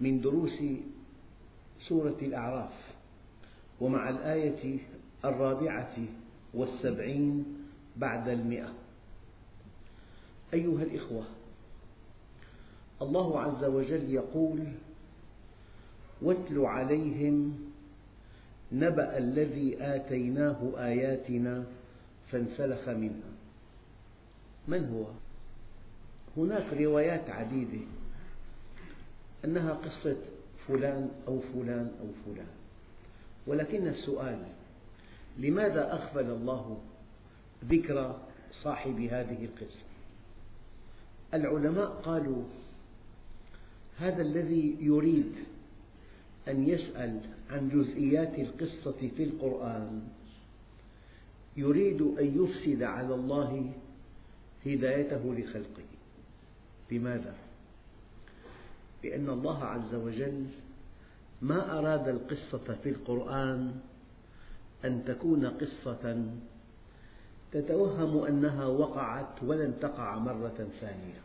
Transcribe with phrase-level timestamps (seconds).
[0.00, 0.62] من دروس
[1.88, 2.72] سورة الأعراف
[3.80, 4.78] ومع الآية
[5.24, 5.94] الرابعة
[6.54, 7.44] والسبعين
[7.96, 8.74] بعد المئة.
[10.54, 11.24] أيها الإخوة
[13.02, 14.64] الله عز وجل يقول
[16.22, 17.58] واتل عليهم
[18.72, 21.64] نبأ الذي آتيناه آياتنا
[22.30, 23.30] فانسلخ منها.
[24.68, 25.04] من هو؟
[26.36, 27.84] هناك روايات عديدة.
[29.44, 30.16] أنها قصة
[30.68, 32.46] فلان أو فلان أو فلان.
[33.46, 34.46] ولكن السؤال
[35.38, 36.80] لماذا أغفل الله
[37.64, 38.20] ذكر
[38.52, 39.88] صاحب هذه القصة؟
[41.34, 42.42] العلماء قالوا
[43.98, 45.32] هذا الذي يريد
[46.48, 50.02] أن يسأل عن جزئيات القصة في القرآن
[51.56, 53.72] يريد أن يفسد على الله
[54.66, 55.88] هدايته لخلقه.
[56.90, 57.34] لماذا؟
[59.04, 60.44] لأن الله عز وجل
[61.42, 63.74] ما أراد القصة في القرآن
[64.84, 66.24] أن تكون قصة
[67.52, 71.20] تتوهم أنها وقعت ولن تقع مرة ثانية.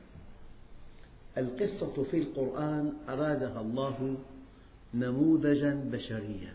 [1.38, 4.18] القصة في القرآن أرادها الله
[4.94, 6.54] نموذجا بشريا.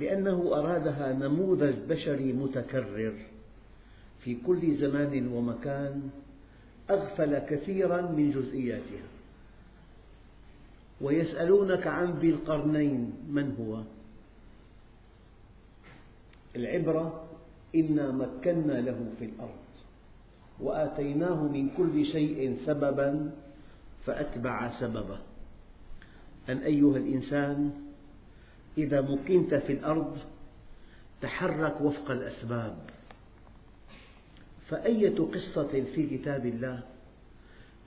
[0.00, 3.14] لأنه أرادها نموذج بشري متكرر
[4.20, 6.10] في كل زمان ومكان
[6.90, 9.06] أغفل كثيرا من جزئياتها.
[11.00, 13.82] ويسألونك عن ذي القرنين من هو؟
[16.56, 17.24] العبرة
[17.74, 19.64] إنا مكنا له في الأرض
[20.60, 23.30] وآتيناه من كل شيء سببا
[24.06, 25.18] فأتبع سببه.
[26.48, 27.70] أن أيها الإنسان
[28.78, 30.18] إذا مكنت في الأرض
[31.22, 32.76] تحرك وفق الأسباب.
[34.70, 36.82] فأية قصة في كتاب الله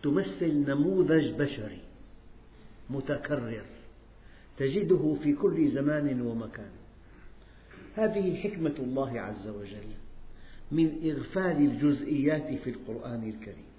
[0.04, 1.80] تمثل نموذج بشري
[2.90, 3.66] متكرر
[4.58, 6.72] تجده في كل زمان ومكان.
[7.96, 9.88] هذه حكمة الله عز وجل
[10.72, 13.74] من إغفال الجزئيات في القرآن الكريم.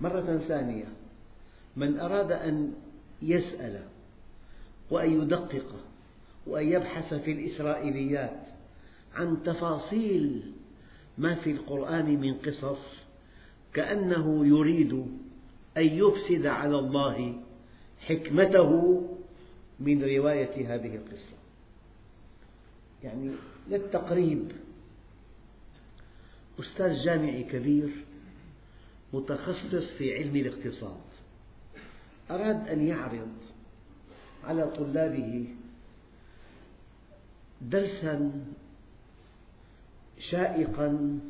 [0.00, 0.88] مرة ثانية
[1.76, 2.72] من أراد أن
[3.22, 3.80] يسأل
[4.90, 5.84] وأن يدقق
[6.46, 8.40] وأن يبحث في الإسرائيليات
[9.14, 10.52] عن تفاصيل
[11.18, 12.78] ما في القرآن من قصص
[13.74, 14.92] كأنه يريد
[15.76, 17.42] أن يفسد على الله
[17.98, 19.02] حكمته
[19.80, 21.36] من رواية هذه القصة.
[23.04, 23.30] يعني
[23.68, 24.52] للتقريب
[26.60, 27.90] أستاذ جامعي كبير
[29.12, 31.00] متخصص في علم الاقتصاد
[32.30, 33.32] أراد أن يعرض
[34.44, 35.46] على طلابه
[37.62, 38.44] درسا
[40.18, 41.20] شائقا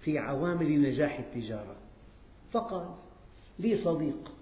[0.00, 1.76] في عوامل نجاح التجارة.
[2.52, 2.94] فقال
[3.58, 4.32] لي صديق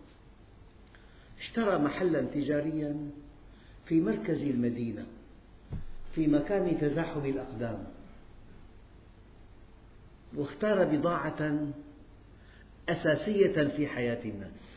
[1.39, 3.11] اشترى محلا تجاريا
[3.87, 5.07] في مركز المدينة
[6.15, 7.85] في مكان تزاحم الأقدام
[10.37, 11.69] واختار بضاعة
[12.89, 14.69] أساسية في حياة الناس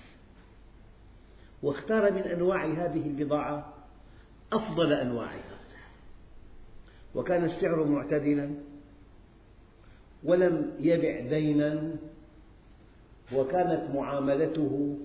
[1.63, 3.73] واختار من أنواع هذه البضاعة
[4.53, 5.59] أفضل أنواعها
[7.15, 8.55] وكان السعر معتدلا
[10.23, 11.95] ولم يبع دينا
[13.33, 14.97] وكانت معاملته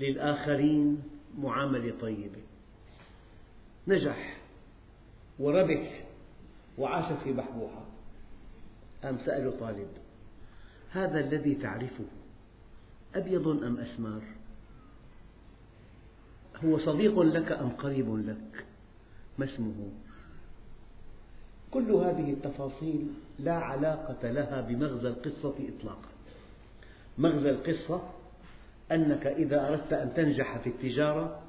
[0.00, 1.02] للآخرين
[1.38, 2.42] معاملة طيبة.
[3.88, 4.36] نجح
[5.38, 6.04] وربح
[6.78, 7.84] وعاش في بحبوحة
[9.02, 9.88] قام سأله طالب
[10.90, 12.04] هذا الذي تعرفه
[13.14, 14.22] أبيض أم أسمر
[16.64, 18.64] هو صديق لك أم قريب لك؟
[19.38, 19.90] ما اسمه؟
[21.74, 23.06] كل هذه التفاصيل
[23.38, 26.08] لا علاقة لها بمغزى القصة إطلاقا.
[27.18, 28.02] مغزى القصة
[28.92, 31.40] أنك إذا أردت أن تنجح في التجارة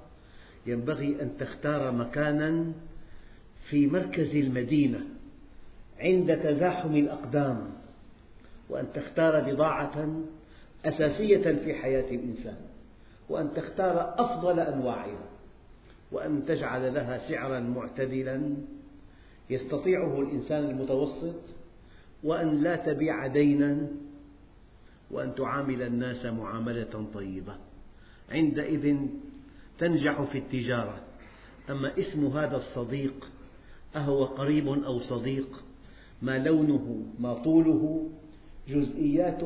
[0.65, 2.71] ينبغي أن تختار مكانا
[3.69, 4.99] في مركز المدينة
[5.99, 7.71] عند تزاحم الأقدام
[8.69, 10.21] وأن تختار بضاعة
[10.85, 12.57] أساسية في حياة الإنسان
[13.29, 15.25] وأن تختار أفضل أنواعها
[16.11, 18.55] وأن تجعل لها سعرا معتدلا
[19.49, 21.35] يستطيعه الإنسان المتوسط
[22.23, 23.87] وأن لا تبيع دينا
[25.11, 27.55] وأن تعامل الناس معاملة طيبة.
[28.31, 28.97] عندئذ
[29.79, 31.01] تنجح في التجارة.
[31.69, 33.29] أما اسم هذا الصديق
[33.95, 35.63] أهو قريب أو صديق
[36.21, 38.09] ما لونه ما طوله
[38.67, 39.41] جزئيات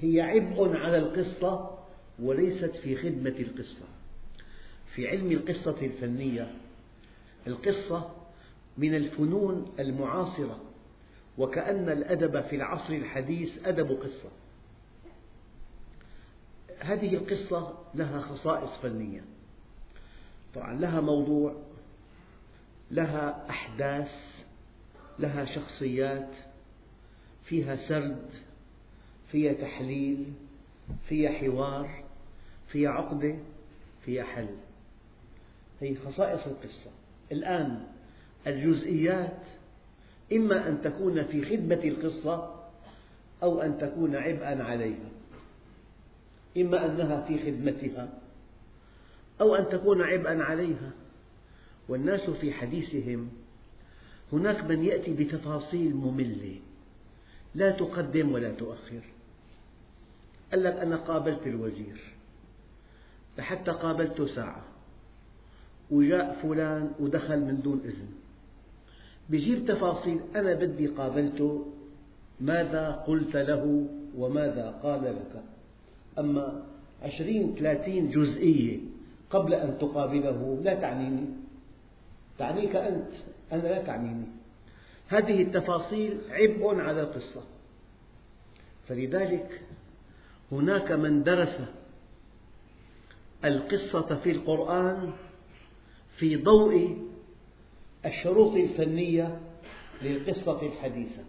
[0.00, 1.78] هي عبء على القصة
[2.18, 3.86] وليست في خدمة القصة.
[4.94, 6.50] في علم القصة الفنية
[7.46, 8.10] القصة
[8.78, 10.60] من الفنون المعاصرة
[11.38, 14.30] وكأن الأدب في العصر الحديث أدب قصة.
[16.80, 19.24] هذه القصة لها خصائص فنية.
[20.54, 21.56] طبعا لها موضوع
[22.90, 24.10] لها أحداث
[25.18, 26.30] لها شخصيات
[27.44, 28.30] فيها سرد
[29.32, 30.32] فيها تحليل
[31.08, 32.04] فيها حوار
[32.68, 33.36] فيها عقدة
[34.04, 34.56] فيها حل.
[35.82, 36.90] هذه خصائص القصة.
[37.32, 37.86] الآن
[38.46, 39.42] الجزئيات
[40.32, 42.54] إما أن تكون في خدمة القصة
[43.42, 45.08] أو أن تكون عبئا عليها
[46.56, 48.08] إما أنها في خدمتها
[49.40, 50.90] أو أن تكون عبئا عليها.
[51.88, 53.28] والناس في حديثهم
[54.32, 56.60] هناك من يأتي بتفاصيل مملة
[57.54, 59.02] لا تقدم ولا تؤخر.
[60.50, 62.00] قال لك أنا قابلت الوزير
[63.38, 64.64] لحتى قابلته ساعة
[65.90, 68.25] وجاء فلان ودخل من دون إذن.
[69.30, 70.20] بيجيب تفاصيل.
[70.36, 71.66] أنا بدي قابلته.
[72.40, 75.42] ماذا قلت له وماذا قال لك؟
[76.18, 76.62] أما
[77.02, 78.78] عشرين ثلاثين جزئية
[79.30, 81.26] قبل أن تقابله لا تعنيني.
[82.38, 83.12] تعنيك أنت.
[83.52, 84.26] أنا لا تعنيني.
[85.08, 87.42] هذه التفاصيل عبء على القصة.
[88.88, 89.60] فلذلك
[90.52, 91.60] هناك من درس
[93.44, 95.12] القصة في القرآن
[96.16, 97.05] في ضوء
[98.06, 99.40] الشروط الفنية
[100.02, 101.22] للقصة الحديثة.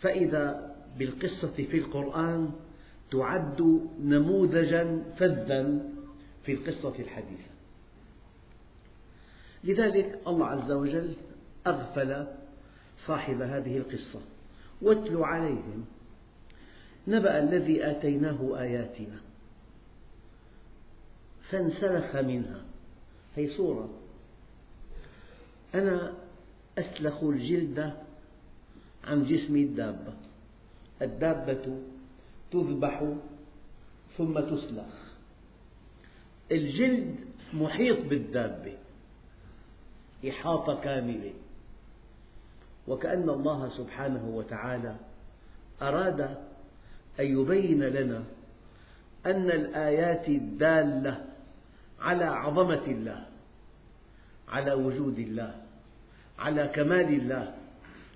[0.00, 2.50] فإذا بالقصة في القرآن
[3.10, 5.80] تعد نموذجا فذا
[6.42, 7.50] في القصة الحديثة.
[9.64, 11.14] لذلك الله عز وجل
[11.66, 12.26] أغفل
[12.98, 14.20] صاحب هذه القصة.
[14.82, 15.84] واتل عليهم.
[17.08, 19.20] نبأ الذي آتيناه آياتنا.
[21.50, 22.64] فانسلخ منها.
[23.36, 23.97] هي صورة
[25.74, 26.14] أنا
[26.78, 27.92] أسلخ الجلد
[29.04, 30.14] عن جسم الدابة.
[31.02, 31.78] الدابة
[32.50, 33.12] تذبح
[34.18, 34.94] ثم تسلخ.
[36.52, 37.16] الجلد
[37.52, 38.76] محيط بالدابة
[40.28, 41.32] إحاطة كاملة.
[42.88, 44.96] وكأن الله سبحانه وتعالى
[45.82, 46.20] أراد
[47.20, 48.24] أن يبين لنا
[49.26, 51.24] أن الآيات الدالة
[52.00, 53.26] على عظمة الله.
[54.48, 55.54] على وجود الله
[56.38, 57.54] على كمال الله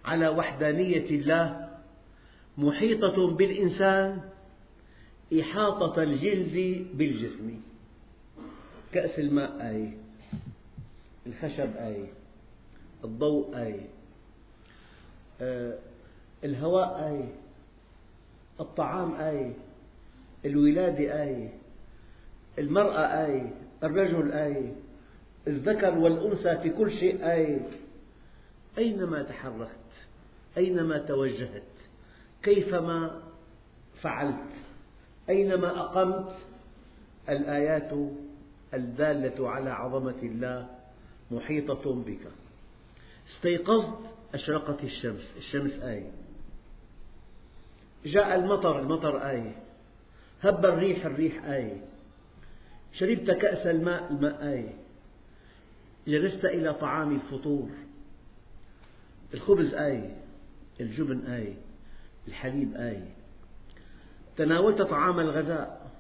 [0.05, 1.69] على وحدانية الله.
[2.59, 4.21] محيطة بالإنسان
[5.41, 7.61] إحاطة الجلد بالجسم.
[8.93, 9.97] كأس الماء آية
[11.27, 12.13] الخشب آية
[13.05, 13.87] الضوء آية
[16.45, 17.35] الهواء آية
[18.61, 19.53] الطعام آية
[20.45, 21.53] الولادة آية
[22.59, 24.73] المرأة آية الرجل آية
[25.47, 27.69] الذكر والأنثى في كل شيء آية
[28.79, 29.77] أينما تحركت
[30.57, 31.63] أينما توجهت
[32.43, 33.23] كيفما
[34.03, 34.51] فعلت
[35.29, 36.37] أينما أقمت
[37.29, 37.93] الآيات
[38.75, 40.69] الدالة على عظمة الله
[41.31, 42.21] محيطة بك.
[43.29, 43.99] استيقظت
[44.35, 45.33] أشرقت الشمس.
[45.39, 46.11] الشمس آية
[48.05, 49.57] جاء المطر المطر آية
[50.43, 51.81] هب الريح الريح آية
[52.93, 54.82] شربت كأس الماء الماء آية
[56.07, 57.69] جلست إلى طعام الفطور.
[59.35, 60.17] الخبز آية
[60.81, 61.55] الجبن آية
[62.29, 63.15] الحليب آية
[64.37, 65.91] تناولت طعام الغداء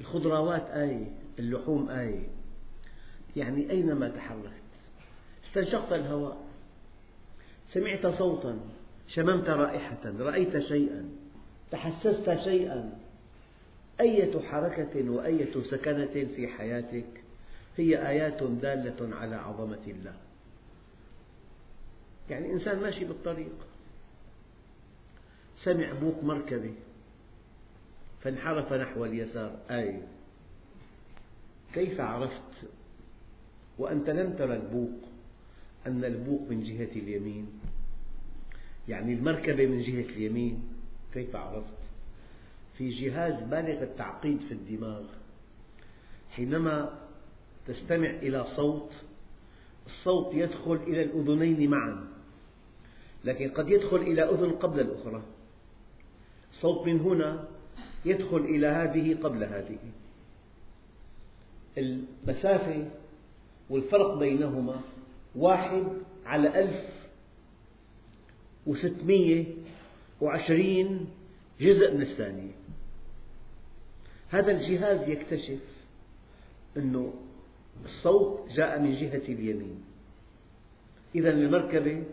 [0.00, 1.06] الخضروات آية
[1.38, 2.28] اللحوم آية
[3.36, 4.52] يعني أينما تحركت.
[5.44, 6.36] استنشقت الهواء.
[7.68, 8.60] سمعت صوتا.
[9.08, 10.12] شممت رائحة.
[10.18, 11.08] رأيت شيئا.
[11.70, 12.98] تحسست شيئا.
[14.00, 17.25] أية حركة وأية سكنة في حياتك؟
[17.76, 20.16] هي آيات دالة على عظمة الله.
[22.30, 23.66] يعني إنسان ماشي بالطريق.
[25.56, 26.74] سمع بوق مركبة
[28.22, 29.58] فانحرف نحو اليسار.
[29.70, 30.08] آية
[31.74, 32.68] كيف عرفت
[33.78, 35.08] وأنت لم ترى البوق؟
[35.86, 37.60] أن البوق من جهة اليمين.
[38.88, 40.68] يعني المركبة من جهة اليمين.
[41.14, 41.78] كيف عرفت؟
[42.78, 45.04] في جهاز بالغ التعقيد في الدماغ.
[46.30, 47.05] حينما
[47.66, 48.92] تستمع إلى صوت
[49.86, 52.06] الصوت يدخل إلى الأذنين معا
[53.24, 55.22] لكن قد يدخل إلى أذن قبل الأخرى.
[56.52, 57.48] صوت من هنا
[58.04, 59.78] يدخل إلى هذه قبل هذه.
[61.78, 62.88] المسافة
[63.70, 64.80] والفرق بينهما
[65.34, 65.84] واحد
[66.26, 66.84] على ألف
[68.66, 69.44] وستمية
[70.20, 71.06] وعشرين
[71.60, 72.52] جزء من الثانية.
[74.28, 75.60] هذا الجهاز يكتشف
[76.76, 77.12] أن
[77.84, 79.84] الصوت جاء من جهة اليمين.
[81.14, 82.04] إذا المركبة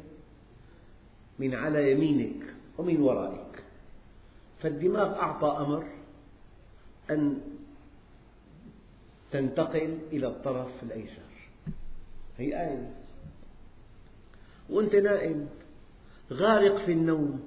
[1.40, 2.44] من على يمينك
[2.78, 3.64] ومن ورائك.
[4.62, 5.88] فالدماغ أعطى أمر
[7.12, 7.42] أن
[9.32, 11.22] تنتقل إلى الطرف الأيسر.
[12.38, 12.94] هي آية.
[14.70, 15.50] وأنت نائم
[16.32, 17.44] غارق في النوم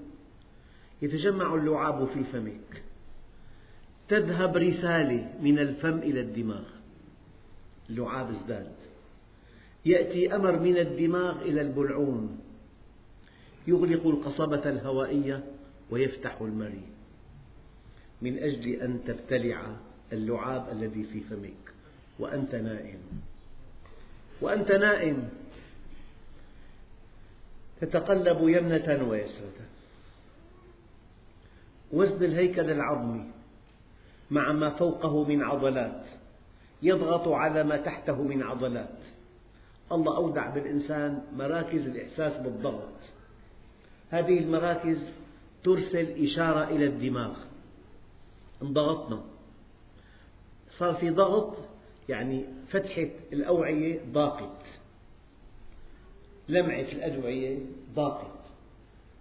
[1.02, 2.82] يتجمع اللعاب في فمك.
[4.08, 6.75] تذهب رسالة من الفم إلى الدماغ.
[7.90, 8.72] اللعاب ازداد
[9.86, 12.40] يأتي أمر من الدماغ إلى البلعوم
[13.66, 15.44] يغلق القصبة الهوائية
[15.90, 16.88] ويفتح المريء.
[18.22, 19.76] من أجل أن تبتلع
[20.12, 21.72] اللعاب الذي في فمك.
[22.18, 22.98] وأنت نائم.
[24.40, 25.28] وأنت نائم.
[27.80, 29.66] تتقلب يمنة ويسرة.
[31.92, 33.30] وزن الهيكل العظمي
[34.30, 36.04] مع ما فوقه من عضلات.
[36.82, 38.98] يضغط على ما تحته من عضلات.
[39.92, 42.98] الله أودع بالإنسان مراكز الإحساس بالضغط.
[44.10, 45.10] هذه المراكز
[45.64, 47.36] ترسل إشارة إلى الدماغ.
[48.62, 49.24] انضغطنا.
[50.78, 51.56] صار في ضغط
[52.08, 54.62] يعني فتحة الأوعية ضاقت.
[56.48, 57.58] لمعة الأدوية
[57.94, 58.36] ضاقت.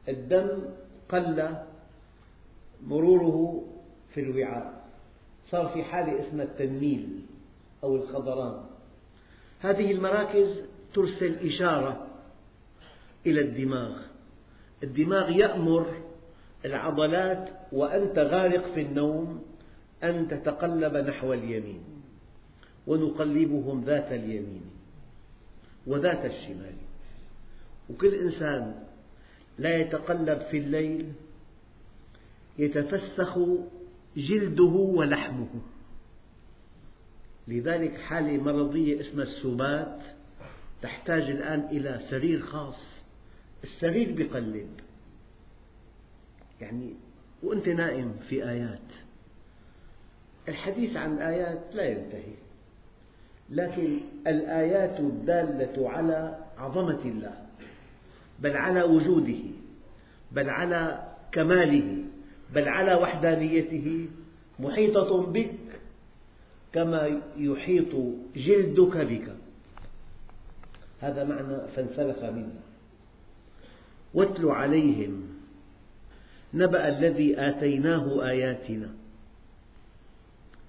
[0.10, 0.62] الدم
[1.10, 1.58] قل
[2.84, 3.64] مروره
[4.14, 4.86] في الوعاء.
[5.44, 7.26] صار في حالة اسمها التنميل.
[7.86, 8.66] أو الخضران.
[9.60, 10.62] هذه المراكز
[10.94, 12.08] ترسل إشارة
[13.26, 14.02] إلى الدماغ.
[14.84, 16.02] الدماغ يأمر
[16.66, 19.44] العضلات وأنت غارق في النوم
[20.04, 21.84] أن تتقلب نحو اليمين
[22.88, 24.66] ونقلبهم ذات اليمين
[25.88, 26.76] وذات الشمال.
[27.90, 28.84] وكل إنسان
[29.60, 31.14] لا يتقلب في الليل
[32.58, 33.40] يتفسخ
[34.18, 35.50] جلده ولحمه.
[37.48, 40.00] لذلك حالة مرضية اسمها السبات
[40.82, 43.04] تحتاج الآن إلى سرير خاص.
[43.64, 44.70] السرير بقلب.
[46.62, 46.94] يعني
[47.44, 48.80] وأنت نائم في آيات.
[50.48, 52.34] الحديث عن آيات لا ينتهي.
[53.50, 57.46] لكن الآيات الدالة على عظمة الله
[58.40, 59.40] بل على وجوده
[60.32, 61.98] بل على كماله
[62.54, 64.08] بل على وحدانيته
[64.60, 65.56] محيطة بك
[66.76, 67.96] كما يحيط
[68.36, 69.36] جلدك بك.
[71.02, 72.62] هذا معنى فانسلخ منها
[74.14, 75.24] واتل عليهم.
[76.54, 78.90] نبأ الذي آتيناه آياتنا.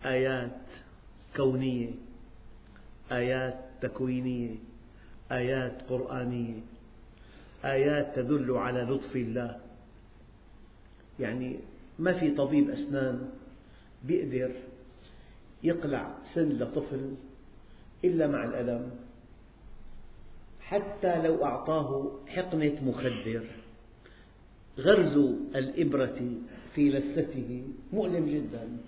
[0.04, 0.60] آيات
[1.36, 1.90] كونية
[3.12, 4.54] آيات تكوينية
[5.32, 6.60] آيات قرآنية
[7.64, 9.60] آيات تدل على لطف الله.
[11.20, 11.56] يعني
[11.98, 13.30] ما في طبيب أسنان
[14.08, 14.50] يقدر
[15.62, 17.14] يقلع سن لطفل
[18.04, 18.90] إلا مع الألم
[20.60, 23.46] حتى لو أعطاه حقنة مخدر.
[24.78, 25.16] غرز
[25.56, 26.32] الإبرة
[26.74, 28.78] في لثته مؤلم جدا.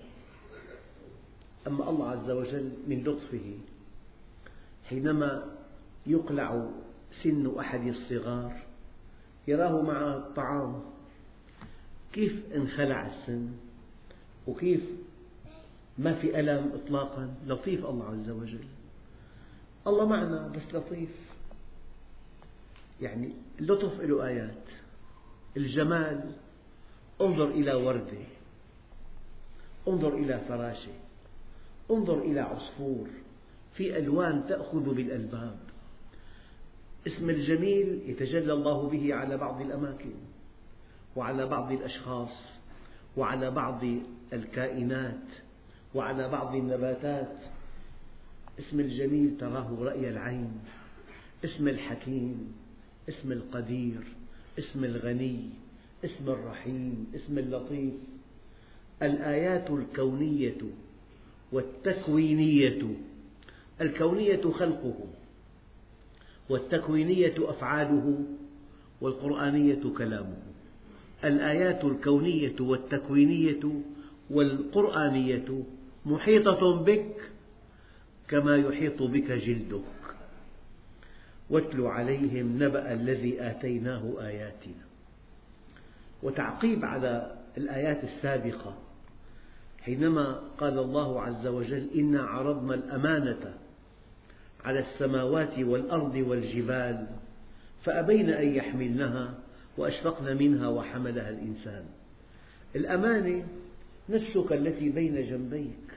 [1.66, 3.58] أما الله عز وجل من لطفه
[4.88, 5.56] حينما
[6.06, 6.70] يقلع
[7.22, 8.62] سن أحد الصغار
[9.48, 10.82] يراه مع الطعام
[12.12, 13.48] كيف انخلع السن؟
[14.46, 14.82] وكيف
[15.98, 17.34] ما في ألم إطلاقا.
[17.46, 18.64] لطيف الله عز وجل.
[19.86, 21.10] الله معنا بس لطيف.
[23.00, 24.64] يعني اللطف له آيات.
[25.56, 26.32] الجمال
[27.20, 28.24] انظر إلى وردة.
[29.88, 30.92] انظر إلى فراشة.
[31.90, 33.08] انظر إلى عصفور.
[33.74, 35.58] في ألوان تأخذ بالألباب.
[37.06, 40.14] اسم الجميل يتجلى الله به على بعض الأماكن
[41.16, 42.52] وعلى بعض الأشخاص
[43.16, 43.84] وعلى بعض
[44.32, 45.47] الكائنات.
[45.94, 47.36] وعلى بعض النباتات.
[48.58, 50.60] اسم الجميل تراه رأي العين
[51.44, 52.52] اسم الحكيم
[53.08, 54.00] اسم القدير
[54.58, 55.50] اسم الغني
[56.04, 57.94] اسم الرحيم اسم اللطيف.
[59.02, 60.58] الآيات الكونية
[61.52, 62.96] والتكوينية
[63.80, 64.94] الكونية خلقه
[66.48, 68.24] والتكوينية أفعاله
[69.00, 70.36] والقرآنية كلامه.
[71.24, 73.60] الآيات الكونية والتكوينية
[74.30, 75.64] والقرآنية
[76.06, 77.30] محيطة بك
[78.28, 79.82] كما يحيط بك جلدك.
[81.50, 84.84] واتل عليهم نبأ الذي آتيناه آياتنا.
[86.22, 88.78] وتعقيب على الآيات السابقة.
[89.80, 93.54] حينما قال الله عز وجل إنا عرضنا الأمانة
[94.64, 97.06] على السماوات والأرض والجبال
[97.84, 99.34] فأبين أن يحملنها
[99.76, 101.84] وأشفقن منها وحملها الإنسان.
[102.76, 103.46] الأمانة
[104.08, 105.87] نفسك التي بين جنبيك.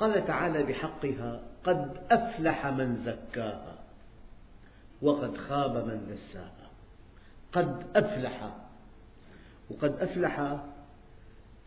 [0.00, 3.78] قال تعالى بحقها قد أفلح من زكاها
[5.02, 6.70] وقد خاب من دساها
[7.52, 8.56] قد أفلح.
[9.70, 10.60] وقد أفلح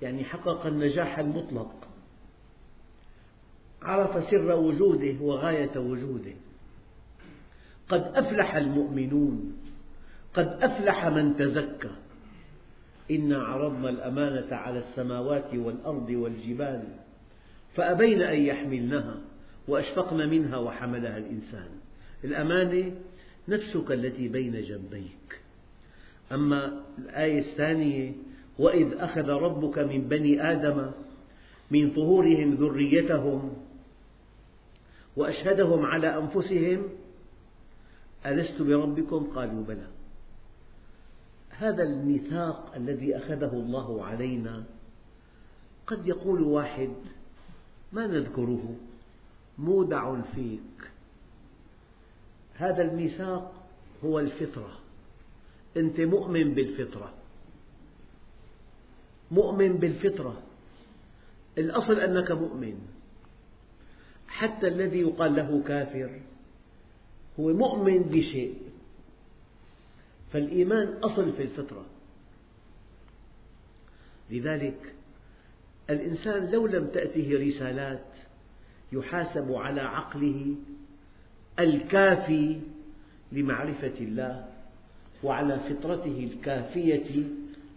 [0.01, 1.87] يعني حقق النجاح المطلق.
[3.81, 6.33] عرف سر وجوده وغاية وجوده.
[7.89, 9.57] قد أفلح المؤمنون
[10.33, 11.91] قد أفلح من تزكى.
[13.11, 16.83] إنا عرضنا الأمانة على السماوات والأرض والجبال.
[17.73, 19.17] فأبين أن يحملنها
[19.67, 21.69] وأشفقن منها وحملها الإنسان.
[22.23, 22.91] الأمانة
[23.47, 25.41] نفسك التي بين جنبيك.
[26.31, 28.11] أما الآية الثانية
[28.59, 30.91] وإذ أخذ ربك من بني آدم
[31.71, 33.53] من ظهورهم ذريتهم
[35.15, 36.89] وأشهدهم على أنفسهم
[38.25, 39.87] ألست بربكم؟ قالوا بلى.
[41.49, 44.63] هذا الميثاق الذي أخذه الله علينا
[45.87, 46.93] قد يقول واحد
[47.93, 48.75] ما نذكره؟
[49.57, 50.91] مودع فيك.
[52.53, 53.53] هذا الميثاق
[54.03, 54.79] هو الفطرة.
[55.77, 57.13] أنت مؤمن بالفطرة.
[59.31, 60.41] مؤمن بالفطرة.
[61.57, 62.79] الأصل أنك مؤمن.
[64.27, 66.21] حتى الذي يقال له كافر
[67.39, 68.61] هو مؤمن بشيء.
[70.31, 71.85] فالإيمان أصل في الفطرة.
[74.29, 74.95] لذلك
[75.89, 78.05] الإنسان لو لم تأته رسالات
[78.91, 80.55] يحاسب على عقله
[81.59, 82.59] الكافي
[83.31, 84.45] لمعرفة الله
[85.23, 87.23] وعلى فطرته الكافية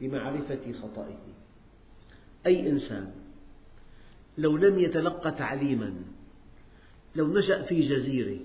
[0.01, 1.19] لمعرفة خطئه.
[2.47, 3.11] أي إنسان
[4.39, 5.95] لو لم يتلقى تعليما
[7.17, 8.39] لو نشأ في جزيرة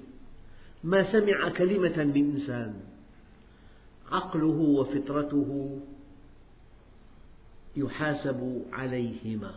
[0.84, 2.74] ما سمع كلمة من إنسان
[4.12, 5.80] عقله وفطرته
[7.76, 9.52] يحاسب عليهما.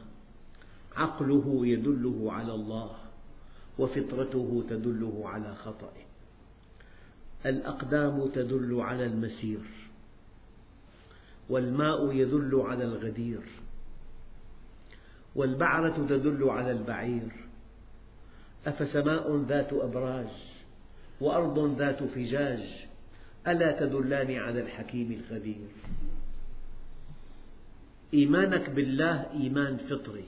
[0.96, 2.96] عقله يدله على الله
[3.79, 6.05] وفطرته تدله على خطئه.
[7.46, 9.61] الأقدام تدل على المسير
[11.48, 13.42] والماء يدل على الغدير
[15.35, 17.29] والبعرة تدل على البعير.
[18.66, 20.29] أفسماء ذات أبراج
[21.20, 22.87] وأرض ذات فجاج
[23.48, 25.68] ألا تدلان على الحكيم الخبير؟
[28.14, 30.24] إيمانك بالله إيمان فطري.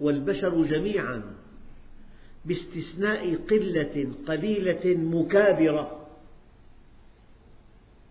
[0.00, 1.22] والبشر جميعا
[2.44, 6.06] باستثناء قلة قليلة مكابرة.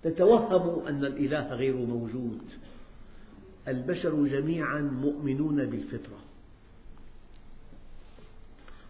[0.04, 2.42] تتوهم أن الإله غير موجود.
[3.68, 6.20] البشر جميعا مؤمنون بالفطرة.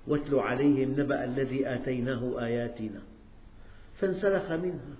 [0.08, 3.02] واتل عليهم نبأ الذي آتيناه آياتنا.
[4.00, 4.96] فانسلخ منها.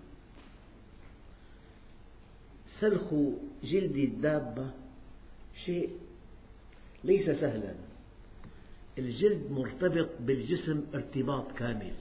[2.84, 3.14] سلخ
[3.64, 4.72] جلد الدابة
[5.66, 5.90] شيء
[7.04, 7.76] ليس سهلا.
[8.98, 11.94] الجلد مرتبط بالجسم ارتباط كامل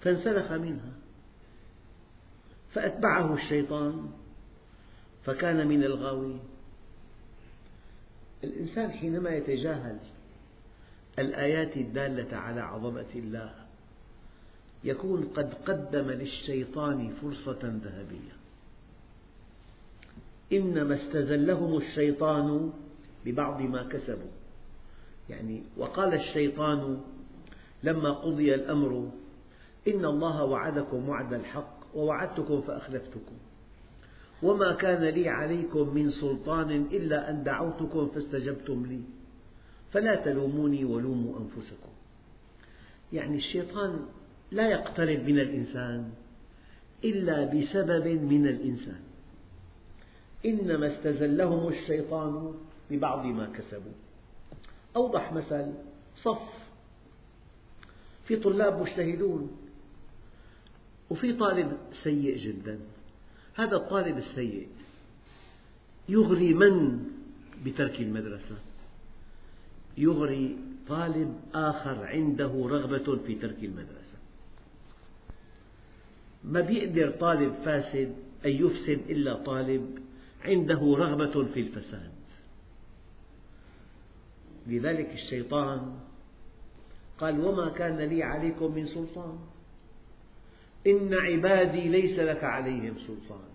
[0.00, 0.92] فانسلخ منها
[2.72, 4.10] فأتبعه الشيطان
[5.24, 6.40] فكان من الغاوين.
[8.44, 9.98] الإنسان حينما يتجاهل
[11.18, 13.54] الآيات الدالة على عظمة الله
[14.84, 18.37] يكون قد قدم للشيطان فرصة ذهبية.
[20.52, 22.70] إنما استزلهم الشيطان
[23.24, 24.30] ببعض ما كسبوا.
[25.30, 27.00] يعني وقال الشيطان
[27.82, 29.10] لما قضي الأمر
[29.88, 33.34] إن الله وعدكم وعد الحق ووعدتكم فأخلفتكم.
[34.42, 39.00] وما كان لي عليكم من سلطان إلا أن دعوتكم فاستجبتم لي.
[39.92, 41.92] فلا تلوموني ولوموا أنفسكم.
[43.12, 43.98] يعني الشيطان
[44.52, 46.10] لا يقترب من الإنسان
[47.04, 49.07] إلا بسبب من الإنسان.
[50.46, 52.54] إنما استزلهم الشيطان
[52.90, 53.92] ببعض ما كسبوا.
[54.96, 55.72] أوضح مثل
[56.16, 56.38] صف.
[58.24, 59.56] في طلاب مجتهدون
[61.10, 62.78] وفي طالب سيء جدا.
[63.54, 64.68] هذا الطالب السيء
[66.08, 67.04] يغري من
[67.64, 68.56] بترك المدرسة؟
[69.98, 74.18] يغري طالب آخر عنده رغبة في ترك المدرسة.
[76.44, 79.98] ما بيقدر طالب فاسد أن يفسد إلا طالب
[80.44, 82.12] عنده رغبة في الفساد.
[84.66, 85.98] لذلك الشيطان
[87.18, 89.38] قال وما كان لي عليكم من سلطان.
[90.86, 93.48] إن عبادي ليس لك عليهم سلطان.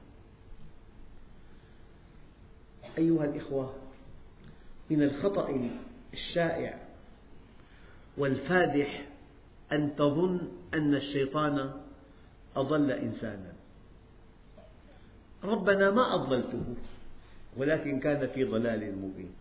[2.97, 3.75] أيها الإخوة
[4.89, 5.69] من الخطأ
[6.13, 6.87] الشائع
[8.17, 9.07] والفادح
[9.71, 10.39] أن تظن
[10.73, 11.81] أن الشيطان
[12.55, 13.52] أضل إنسانا.
[15.43, 16.63] ربنا ما أضللته
[17.57, 19.31] ولكن كان في ضلال مبين.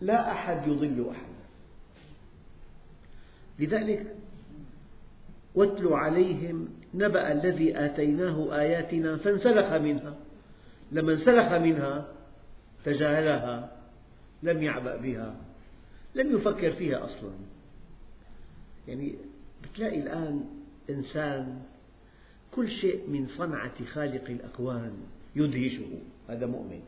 [0.00, 1.38] لا أحد يضل أحدا
[3.58, 4.14] لذلك
[5.54, 10.16] واتل عليهم نبأ الذي آتيناه آياتنا فانسلخ منها.
[10.92, 12.08] لما انسلخ منها
[12.84, 13.72] تجاهلها
[14.42, 15.36] لم يعبأ بها
[16.14, 17.30] لم يفكر فيها أصلا.
[18.88, 19.14] يعني
[19.62, 20.44] بتلاقي الآن
[20.90, 21.62] إنسان
[22.54, 24.92] كل شيء من صنعة خالق الأكوان
[25.36, 25.86] يدهشه
[26.28, 26.80] هذا مؤمن.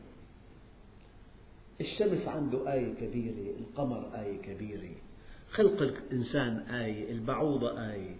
[1.81, 4.89] الشمس عنده آية كبيرة القمر آية كبيرة
[5.51, 8.15] خلق الإنسان آية البعوضة آية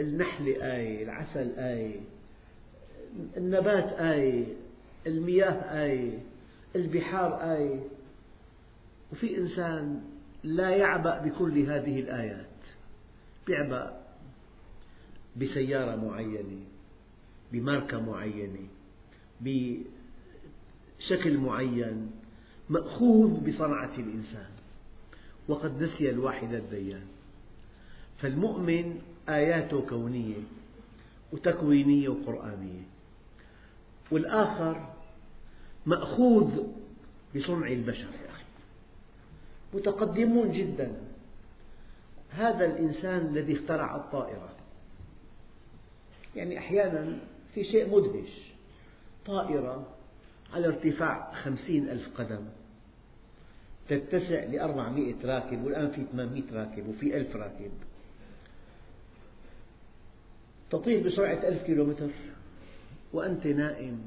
[0.00, 2.00] النحل آية العسل آية
[3.36, 4.44] النبات آية
[5.06, 6.18] المياه آية
[6.76, 7.80] البحار آية.
[9.12, 10.02] وفي إنسان
[10.44, 12.46] لا يعبأ بكل هذه الآيات
[13.48, 14.03] يعبأ
[15.36, 16.60] بسيارة معينة
[17.52, 18.68] بماركة معينة
[19.40, 22.10] بشكل معين
[22.68, 24.50] مأخوذ بصنعة الإنسان.
[25.48, 27.06] وقد نسي الواحد الديان.
[28.18, 30.42] فالمؤمن آياته كونية
[31.32, 32.82] وتكوينية وقرآنية.
[34.10, 34.94] والآخر
[35.86, 36.62] مأخوذ
[37.36, 38.44] بصنع البشر يا أخي.
[39.74, 40.92] متقدمون جدا.
[42.30, 44.53] هذا الإنسان الذي اخترع الطائرة.
[46.36, 47.18] يعني أحيانا
[47.54, 48.52] في شيء مدهش.
[49.26, 49.86] طائرة
[50.52, 52.44] على ارتفاع خمسين ألف قدم.
[53.88, 57.70] تتسع لأربعمئة راكب والآن في ثمانمئة راكب وفي ألف راكب.
[60.70, 62.10] تطير بسرعة ألف كيلومتر
[63.12, 64.00] وأنت نائم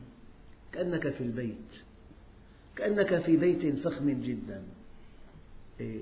[0.72, 1.72] كأنك في البيت.
[2.76, 4.64] كأنك في بيت فخم جدا.
[5.80, 6.02] إيه؟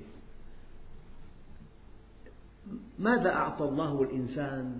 [3.00, 4.80] ماذا أعطى الله الإنسان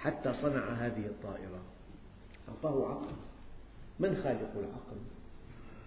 [0.00, 1.62] حتى صنع هذه الطائرة.
[2.48, 3.14] أعطاه عقل.
[4.00, 5.00] من خالق العقل؟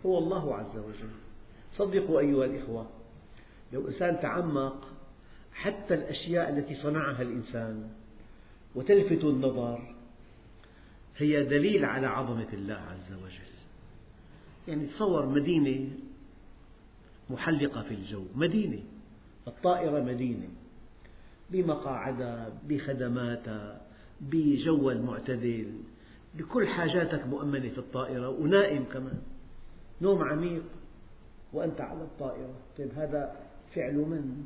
[0.06, 1.10] هو الله عز وجل.
[1.72, 2.90] صدقوا أيها الإخوة
[3.74, 4.88] لو إنسان تعمق
[5.54, 7.90] حتى الأشياء التي صنعها الإنسان
[8.76, 9.96] وتلفت النظر
[11.18, 13.54] هي دليل على عظمة الله عز وجل.
[14.68, 15.90] يعني تصور مدينة
[17.30, 18.84] محلقة في الجو مدينة
[19.48, 20.48] الطائرة مدينة
[21.50, 23.82] بمقاعدها بخدماتها
[24.32, 25.74] بجو المعتدل
[26.36, 29.22] بكل حاجاتك مؤمنة في الطائرة ونائم كمان.
[30.02, 30.64] نوم عميق
[31.54, 32.54] وأنت على الطائرة.
[32.78, 33.36] طيب هذا
[33.76, 34.46] فعل من؟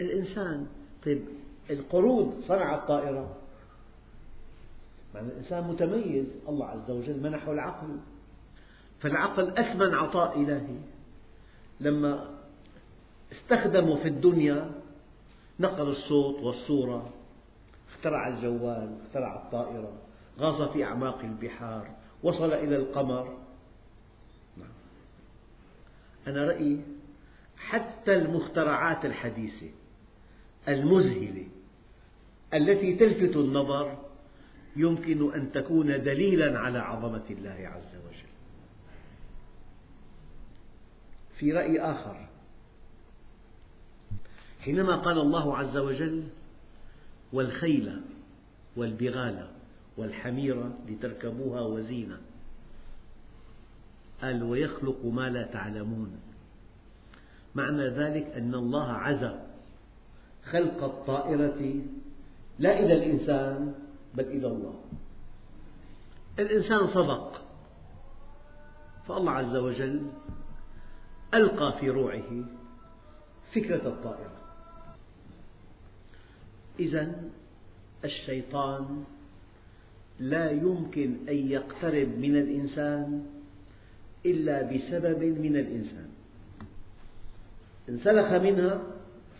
[0.00, 0.66] الإنسان
[1.06, 1.24] طيب
[1.70, 3.36] القرود صنع الطائرة.
[5.14, 7.96] معنى الإنسان متميز الله عز وجل منحه العقل.
[9.00, 10.78] فالعقل أثمن عطاء إلهي.
[11.80, 12.30] لما
[13.32, 14.70] استخدموا في الدنيا
[15.60, 17.13] نقل الصوت والصورة
[18.04, 19.92] اخترع الجوال اخترع الطائرة
[20.38, 21.90] غاص في أعماق البحار
[22.22, 23.38] وصل إلى القمر
[24.56, 24.72] نعم.
[26.26, 26.80] أنا رأيي
[27.56, 29.70] حتى المخترعات الحديثة
[30.68, 31.46] المذهلة
[32.54, 33.98] التي تلفت النظر
[34.76, 38.34] يمكن أن تكون دليلا على عظمة الله عز وجل
[41.38, 42.28] في رأي آخر
[44.60, 46.28] حينما قال الله عز وجل
[47.34, 48.00] والخيل
[48.76, 49.48] والبغال
[49.96, 52.18] والحمير لتركبوها وزينة.
[54.22, 56.20] قال ويخلق ما لا تعلمون.
[57.54, 59.40] معنى ذلك أن الله عزى
[60.44, 61.74] خلق الطائرة
[62.58, 63.74] لا إلى الإنسان
[64.14, 64.80] بل إلى الله.
[66.38, 67.42] الإنسان صدق
[69.06, 70.06] فالله عز وجل
[71.34, 72.44] ألقى في روعه
[73.54, 74.33] فكرة الطائرة.
[76.78, 77.22] إذا
[78.04, 79.04] الشيطان
[80.20, 83.26] لا يمكن أن يقترب من الإنسان
[84.26, 86.08] إلا بسبب من الإنسان.
[87.88, 88.82] انسلخ منها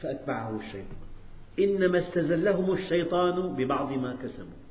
[0.01, 1.05] فأتبعه الشيطان.
[1.59, 4.65] إنما استزلهم الشيطان ببعض ما كسبوا.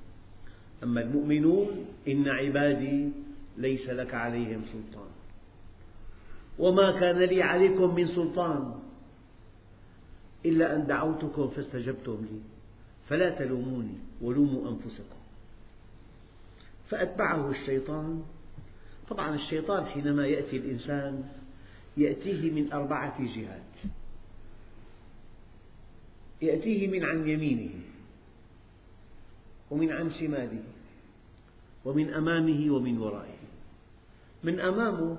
[0.84, 3.10] أما المؤمنون إن عبادي
[3.58, 5.10] ليس لك عليهم سلطان.
[6.60, 8.74] وما كان لي عليكم من سلطان
[10.46, 12.53] إلا أن دعوتكم فاستجبتم لي.
[13.10, 15.20] فلا تلوموني ولوموا أنفسكم.
[16.90, 18.24] فأتبعه الشيطان.
[19.10, 21.24] طبعا الشيطان حينما يأتي الإنسان
[21.98, 23.62] يأتيه من أربعة جهات.
[26.42, 27.74] يأتيه من عن يمينه
[29.72, 30.64] ومن عن شماله
[31.86, 33.44] ومن أمامه ومن ورائه.
[34.44, 35.18] من أمامه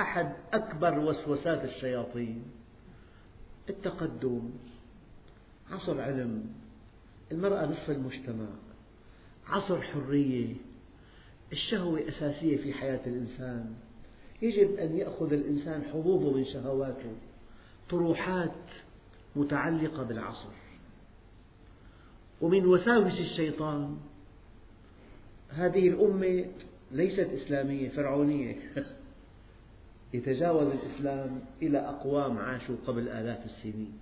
[0.00, 2.42] أحد أكبر وسوسات الشياطين
[3.68, 4.50] التقدم
[5.70, 6.44] عصر علم
[7.32, 8.46] المرأة نصف المجتمع
[9.46, 10.54] عصر حرية
[11.52, 13.74] الشهوة أساسية في حياة الإنسان.
[14.42, 17.12] يجب أن يأخذ الإنسان حظوظه من شهواته
[17.90, 18.70] طروحات
[19.36, 20.52] متعلقة بالعصر.
[22.40, 23.96] ومن وساوس الشيطان
[25.48, 26.44] هذه الأمة
[26.92, 28.56] ليست إسلامية فرعونية.
[30.14, 33.98] يتجاوز الإسلام إلى أقوام عاشوا قبل آلاف السنين.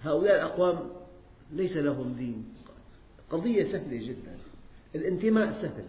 [0.00, 0.90] هؤلاء الأقوام
[1.52, 2.44] ليس لهم دين.
[3.30, 4.38] قضية سهلة جدا.
[4.94, 5.84] الانتماء سهل.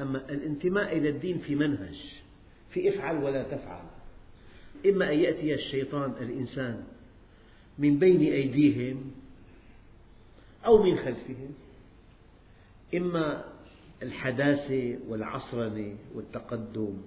[0.00, 2.20] أما الانتماء إلى الدين في منهج
[2.70, 3.84] في افعل ولا تفعل.
[4.86, 6.84] إما أن يأتي الشيطان الإنسان
[7.78, 9.10] من بين أيديهم
[10.66, 11.54] أو من خلفهم.
[12.94, 13.44] إما
[14.02, 17.02] الحداثة والعصرنة والتقدم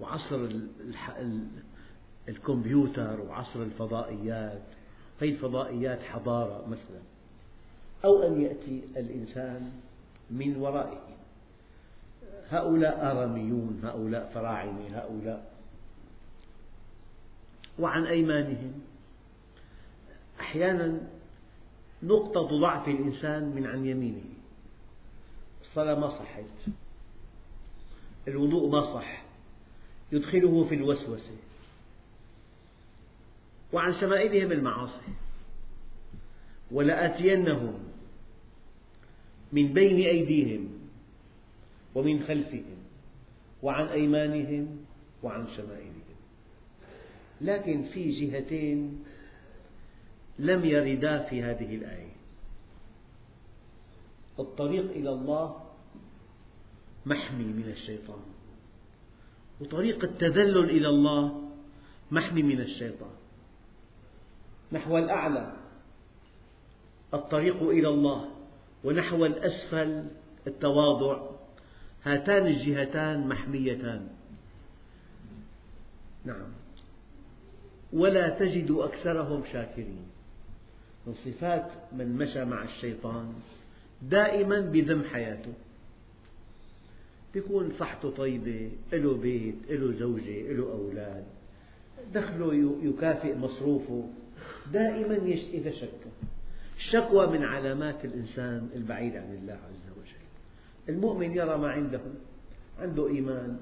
[0.00, 0.48] وعصر
[2.28, 4.62] الكمبيوتر وعصر الفضائيات
[5.20, 7.00] هذه الفضائيات حضارة مثلا
[8.04, 9.72] أو أن يأتي الإنسان
[10.30, 11.00] من ورائه.
[12.48, 15.52] هؤلاء آراميون هؤلاء فراعنة هؤلاء.
[17.78, 18.72] وعن أيمانهم
[20.40, 21.00] أحيانا
[22.02, 24.24] نقطة ضعف الإنسان من عن يمينه.
[25.60, 26.44] الصلاة ما صحت
[28.28, 29.22] الوضوء ما صح.
[30.12, 31.47] يدخله في الوسوسة.
[33.72, 35.12] وعن شمائلهم المعاصي.
[36.70, 37.78] ولآتينهم
[39.52, 40.68] من بين أيديهم
[41.94, 42.78] ومن خلفهم
[43.62, 44.84] وعن أيمانهم
[45.22, 46.18] وعن شمائلهم.
[47.40, 49.04] لكن في جهتين
[50.38, 52.12] لم يردا في هذه الآية.
[54.38, 55.64] الطريق إلى الله
[57.06, 58.22] محمي من الشيطان
[59.60, 61.50] وطريق التذلل إلى الله
[62.10, 63.17] محمي من الشيطان.
[64.72, 65.52] نحو الأعلى.
[67.14, 68.28] الطريق إلى الله
[68.84, 70.04] ونحو الأسفل
[70.46, 71.30] التواضع.
[72.04, 74.08] هاتان الجهتان محميتان.
[76.24, 76.52] نعم.
[77.92, 80.06] ولا تجد أكثرهم شاكرين.
[81.06, 83.32] من صفات من مشى مع الشيطان
[84.02, 85.52] دائما بذم حياته.
[87.34, 91.24] يكون صحته طيبة له بيت له زوجة له أولاد.
[92.14, 94.08] دخله يكافئ مصروفه.
[94.72, 96.08] دائما يتشكى
[96.76, 100.28] الشكوى من علامات الإنسان البعيد عن الله عز وجل.
[100.88, 102.00] المؤمن يرى ما عنده.
[102.78, 103.60] عنده إيمان.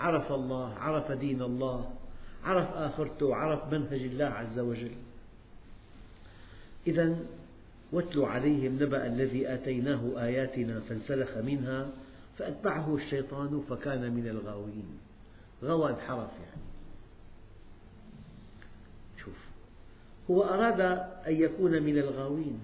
[0.00, 1.90] عرف الله عرف دين الله
[2.44, 4.92] عرف آخرته عرف منهج الله عز وجل.
[6.86, 7.16] إذا
[7.92, 11.90] واتل عليهم نبأ الذي آتيناه آياتنا فانسلخ منها
[12.38, 14.98] فأتبعه الشيطان فكان من الغاوين.
[15.62, 16.62] غوى انحرف يعني.
[19.24, 19.48] شوف.
[20.30, 20.80] هو أراد
[21.26, 22.60] أن يكون من الغاوين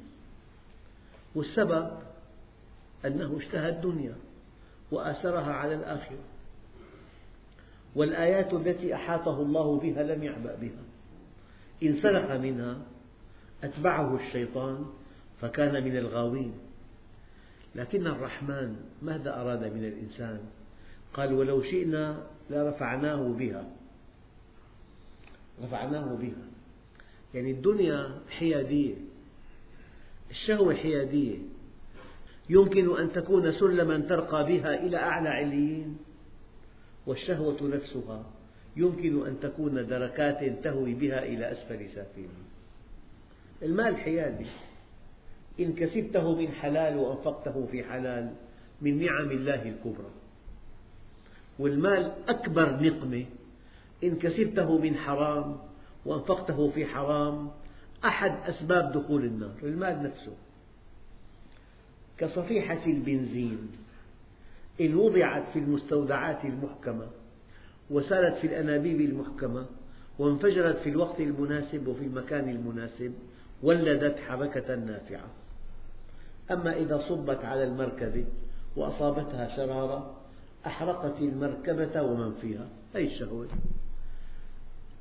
[1.34, 1.90] والسبب
[3.04, 4.14] أنه اشتهى الدنيا
[4.90, 6.18] وآثرها على الآخرة
[7.94, 10.82] والآيات التي أحاطه الله بها لم يعبأ بها.
[11.82, 12.76] انسلخ منها
[13.64, 14.86] أتبعه الشيطان
[15.40, 16.52] فكان من الغاوين.
[17.74, 20.40] لكن الرحمن ماذا أراد من الإنسان؟
[21.14, 23.64] قال ولو شئنا لرفعناه بها.
[25.62, 26.53] رفعناه بها.
[27.34, 28.94] يعني الدنيا حيادية
[30.30, 31.38] الشهوة حيادية.
[32.50, 35.98] يمكن أن تكون سلما ترقى بها إلى أعلى عليين
[37.06, 38.26] والشهوة نفسها
[38.76, 42.28] يمكن أن تكون دركات تهوي بها إلى أسفل سافلين.
[43.62, 44.46] المال حيادي.
[45.60, 48.34] إن كسبته من حلال وأنفقته في حلال
[48.82, 50.10] من نعم الله الكبرى.
[51.58, 53.26] والمال أكبر نقمة.
[54.04, 55.58] إن كسبته من حرام
[56.06, 57.50] وأنفقته في حرام
[58.04, 60.32] أحد أسباب دخول النار المال نفسه.
[62.18, 63.68] كصفيحة البنزين
[64.80, 67.06] إن وضعت في المستودعات المحكمة
[67.90, 69.66] وسالت في الأنابيب المحكمة
[70.18, 73.14] وانفجرت في الوقت المناسب وفي المكان المناسب
[73.62, 75.26] ولدت حركة نافعة.
[76.50, 78.24] أما إذا صبت على المركبة
[78.76, 80.16] وأصابتها شرارة
[80.66, 83.48] أحرقت المركبة ومن فيها هذه الشهوة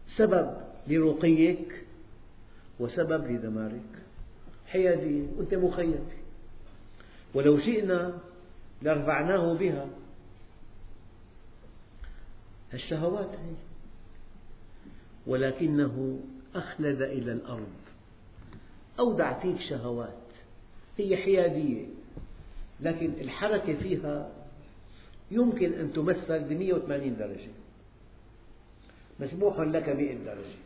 [0.08, 1.84] سبب لرقيك
[2.80, 4.04] وسبب لدمارك.
[4.68, 6.00] حيادية وأنت مخير
[7.34, 8.20] ولو شئنا
[8.82, 9.88] لرفعناه بها.
[12.74, 13.54] الشهوات هي.
[15.28, 16.20] ولكنه
[16.56, 17.74] أخلد إلى الأرض.
[19.00, 20.24] أودع فيك شهوات.
[20.98, 21.86] هي حيادية.
[22.82, 24.32] لكن الحركة فيها
[25.32, 27.52] يمكن أن تمثل ب 180 درجة.
[29.20, 30.63] مسموح لك مئة درجة.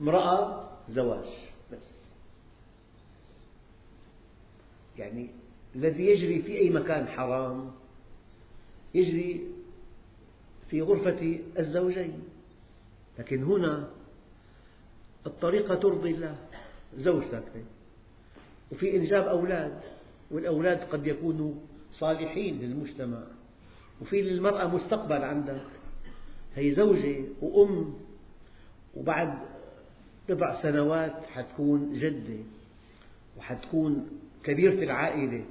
[0.00, 1.28] امرأة زواج
[1.72, 1.96] بس.
[4.98, 5.30] يعني
[5.76, 7.70] الذي يجري في أي مكان حرام
[8.94, 9.46] يجري
[10.70, 12.22] في غرفة الزوجين.
[13.18, 13.90] لكن هنا
[15.26, 16.36] الطريقة ترضي الله
[16.96, 17.64] زوجتك
[18.72, 19.80] وفي إنجاب أولاد
[20.30, 21.54] والأولاد قد يكونوا
[21.92, 23.22] صالحين للمجتمع.
[24.00, 25.66] وفي للمرأة مستقبل عندك.
[26.54, 27.94] هي زوجة وأم
[28.94, 29.38] وبعد
[30.30, 32.44] بضع سنوات حتكون جدة
[33.38, 34.10] وحتكون
[34.44, 35.44] كبيرة العائلة.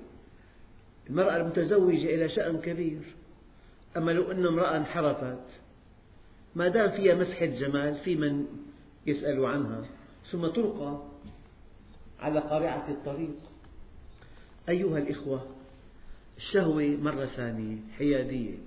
[1.10, 3.02] المرأة المتزوجة إلى شأن كبير.
[3.98, 5.46] أما لو أن امرأة انحرفت
[6.56, 8.46] ما دام فيها مسحة جمال في من
[9.08, 9.86] يسأل عنها.
[10.32, 11.04] ثم تلقى
[12.20, 13.36] على قارعة الطريق.
[14.70, 15.48] أيها الإخوة
[16.38, 18.58] الشهوة مرة ثانية حيادية.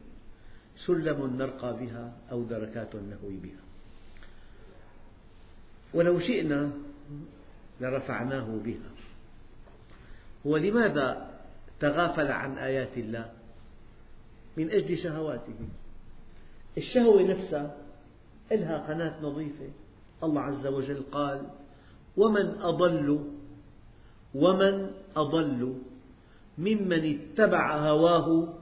[0.77, 3.72] سلم نرقى بها أو دركات نهوي بها.
[5.95, 6.71] ولو شئنا
[7.81, 8.91] لرفعناه بها.
[10.45, 11.31] ولماذا
[11.81, 13.31] تغافل عن آيات الله؟
[14.57, 15.59] من أجل شهواته.
[16.79, 17.77] الشهوة نفسها
[18.51, 19.71] لها قناة نظيفة.
[20.23, 21.47] الله عز وجل قال
[22.17, 23.31] ومن أضل
[24.35, 25.79] ومن أضل
[26.59, 28.55] ممن اتبع هواه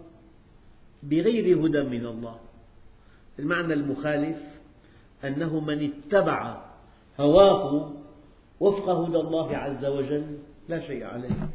[1.03, 2.39] بغير هدى من الله.
[3.39, 4.39] المعنى المخالف
[5.25, 6.70] أنه من اتبع
[7.21, 7.93] هواه
[8.61, 11.49] وفق هدى الله عز وجل لا شيء عليه.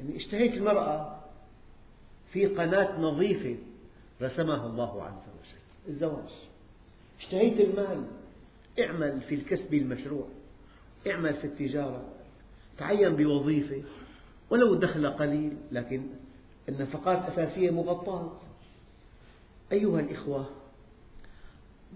[0.00, 1.20] يعني اشتهيت المرأة
[2.32, 3.56] في قناة نظيفة
[4.22, 5.58] رسمها الله عز وجل
[5.88, 6.30] الزواج.
[7.20, 8.04] اشتهيت المال
[8.80, 10.26] اعمل في الكسب المشروع
[11.06, 12.04] اعمل في التجارة
[12.78, 13.82] تعين بوظيفة
[14.50, 16.02] ولو دخل قليل لكن
[16.68, 18.32] النفقات أساسية مغطاة.
[19.72, 20.46] أيها الإخوة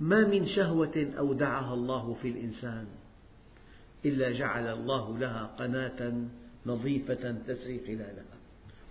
[0.01, 2.87] ما من شهوة أودعها الله في الإنسان
[4.05, 6.13] إلا جعل الله لها قناة
[6.67, 8.39] نظيفة تسري خلالها.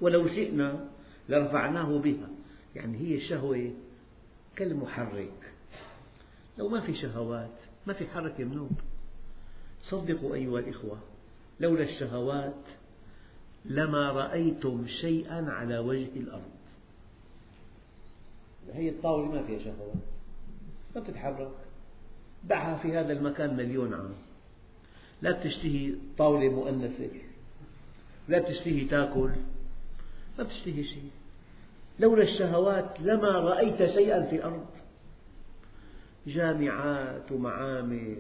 [0.02, 0.90] ولو شئنا
[1.30, 2.30] لرفعناه بها.
[2.76, 3.72] يعني هي الشهوة
[4.56, 5.54] كالمحرك.
[6.58, 8.72] لو ما في شهوات ما في حركة منوب
[9.84, 11.00] صدقوا أيها الإخوة
[11.60, 12.64] لولا الشهوات
[13.66, 16.52] لما رأيتم شيئا على وجه الأرض.
[18.74, 20.17] هي الطاولة ما فيها شهوات.
[20.98, 21.52] ما بتتحرك.
[22.44, 24.14] دعها في هذا المكان مليون عام.
[25.22, 27.10] لا بتشتهي طاولة مؤنثة.
[28.28, 29.30] لا بتشتهي تاكل.
[30.38, 31.10] ما بتشتهي شيء.
[32.00, 34.66] لولا الشهوات لما رأيت شيئا في الأرض.
[36.28, 38.18] جامعات ومعامل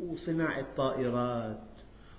[0.00, 1.60] وصناعة طائرات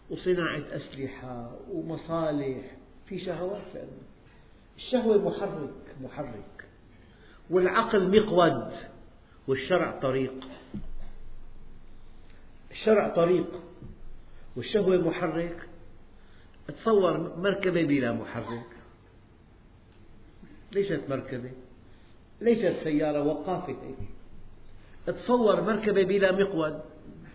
[0.10, 2.76] وصناعة أسلحة ومصالح.
[3.06, 3.88] في شهوات.
[4.78, 6.66] الشهوة محرك محرك.
[7.50, 8.74] والعقل مقود.
[9.48, 10.34] والشرع طريق.
[12.72, 13.62] الشرع طريق.
[14.56, 15.70] والشهوة محرك.
[16.68, 18.68] تصور مركبة بلا محرك.
[20.72, 21.52] ليست مركبة.
[22.42, 23.96] ليست سيارة وقافة
[25.08, 26.82] تصور مركبة بلا مقود.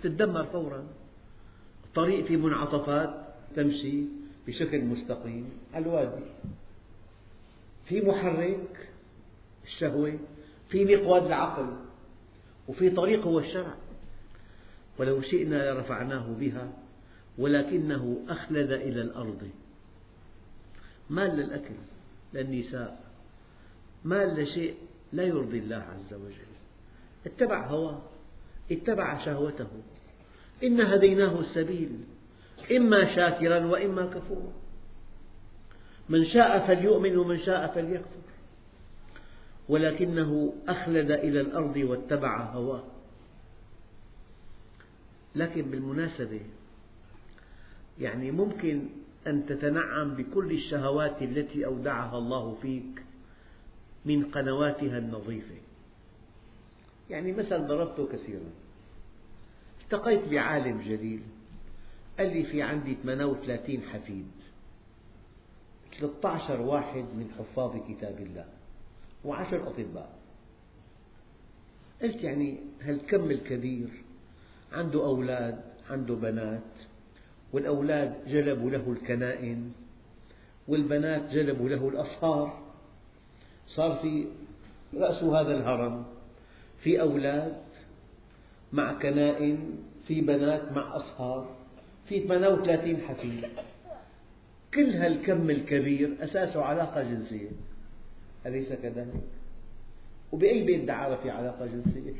[0.02, 0.86] تتدمر فورا.
[1.94, 4.04] طريق في منعطفات تمشي
[4.46, 5.50] بشكل مستقيم.
[5.74, 6.24] على الوادي
[7.84, 8.88] في محرك
[9.64, 10.18] الشهوة
[10.68, 11.89] في مقود العقل.
[12.70, 13.74] وفي طريق هو الشرع.
[14.98, 16.72] ولو شئنا لرفعناه بها
[17.38, 19.50] ولكنه أخلد إلى الأرض.
[21.10, 21.74] مال للأكل
[22.34, 23.00] للنساء.
[24.04, 24.74] مال لشيء
[25.12, 26.50] لا يرضي الله عز وجل.
[27.26, 28.02] اتبع هواه
[28.72, 29.68] اتبع شهوته.
[30.62, 32.00] إنا هديناه السبيل
[32.76, 34.52] إما شاكرا وإما كفورا.
[36.08, 38.20] من شاء فليؤمن ومن شاء فليكفر.
[39.70, 42.84] ولكنه أخلد إلى الأرض واتبع هواه.
[45.34, 46.40] لكن بالمناسبة
[48.00, 48.88] يعني ممكن
[49.26, 53.02] أن تتنعم بكل الشهوات التي أودعها الله فيك
[54.04, 55.54] من قنواتها النظيفة.
[57.10, 58.50] يعني مثل ضربته كثيرا.
[59.82, 61.22] التقيت بعالم جليل.
[62.18, 64.30] قال لي في عندي 38 حفيد.
[66.00, 68.59] 13 واحد من حفاظ كتاب الله.
[69.24, 70.18] وعشر أطباء.
[72.02, 73.88] قلت يعني هالكم الكبير؟
[74.72, 75.60] عنده أولاد
[75.90, 76.62] عنده بنات
[77.52, 79.72] والأولاد جلبوا له الكنائن
[80.68, 82.62] والبنات جلبوا له الأصهار.
[83.66, 84.26] صار في
[84.94, 86.04] رأس هذا الهرم
[86.82, 87.56] في أولاد
[88.72, 91.56] مع كنائن في بنات مع أصهار
[92.08, 93.44] في 38 حفيد.
[94.74, 97.50] كل هالكم الكبير أساسه علاقة جنسية.
[98.46, 99.22] أليس كذلك؟
[100.32, 102.14] وبأي بيت دعارة في علاقة جنسية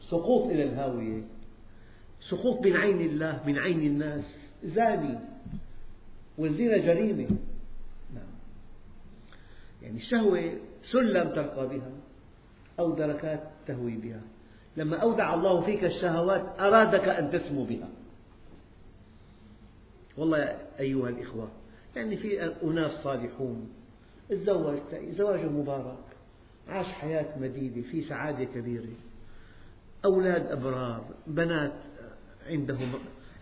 [0.00, 1.22] سقوط إلى الهاوية.
[2.20, 4.36] سقوط من عين الله من عين الناس.
[4.64, 5.18] زاني.
[6.38, 7.28] والزنا جريمة.
[8.14, 8.32] نعم.
[9.82, 11.90] يعني الشهوة سلم ترقى بها
[12.78, 14.20] أو دركات تهوي بها.
[14.76, 17.88] لما أودع الله فيك الشهوات أرادك أن تسمو بها.
[20.16, 21.48] والله أيها الإخوة
[21.96, 23.68] يعني في أناس صالحون.
[24.28, 24.78] تزوج
[25.10, 26.04] زواج مبارك
[26.68, 28.94] عاش حياة مديدة في سعادة كبيرة.
[30.04, 31.72] أولاد أبرار بنات
[32.46, 32.92] عندهم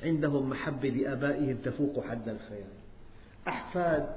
[0.03, 2.73] عندهم محبة لآبائهم تفوق حد الخيال.
[3.49, 4.17] أحفاد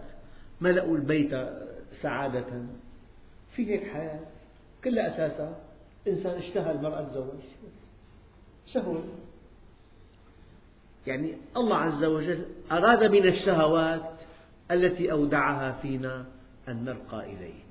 [0.62, 1.32] ملأوا البيت
[1.92, 2.66] سعادة.
[3.52, 4.20] في هيك حياة
[4.84, 5.58] كلها أساسها
[6.08, 7.40] إنسان اشتهى المرأة تزوج.
[8.66, 9.04] شهوة
[11.08, 14.12] يعني الله عز وجل أراد من الشهوات
[14.72, 16.26] التي أودعها فينا.
[16.70, 17.64] أن نرقى إليه.